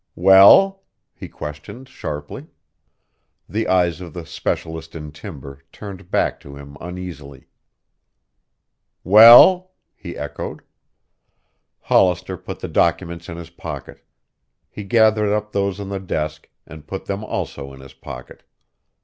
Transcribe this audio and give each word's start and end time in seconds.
"Well?" 0.15 0.81
he 1.13 1.27
questioned 1.29 1.87
sharply. 1.87 2.47
The 3.47 3.67
eyes 3.67 4.01
of 4.01 4.15
the 4.15 4.25
specialist 4.25 4.95
in 4.95 5.11
timber 5.11 5.61
turned 5.71 6.09
back 6.09 6.39
to 6.39 6.55
him 6.55 6.75
uneasily. 6.81 7.45
"Well?" 9.03 9.73
he 9.95 10.17
echoed. 10.17 10.63
Hollister 11.81 12.35
put 12.35 12.61
the 12.61 12.67
documents 12.67 13.29
in 13.29 13.37
his 13.37 13.51
pocket. 13.51 14.03
He 14.71 14.85
gathered 14.85 15.31
up 15.31 15.51
those 15.51 15.79
on 15.79 15.89
the 15.89 15.99
desk 15.99 16.49
and 16.65 16.87
put 16.87 17.05
them 17.05 17.23
also 17.23 17.71
in 17.71 17.79
his 17.79 17.93
pocket. 17.93 18.41